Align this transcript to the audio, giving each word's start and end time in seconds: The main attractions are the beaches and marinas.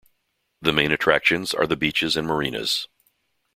The 0.63 0.73
main 0.73 0.91
attractions 0.91 1.53
are 1.53 1.67
the 1.67 1.75
beaches 1.77 2.17
and 2.17 2.27
marinas. 2.27 2.87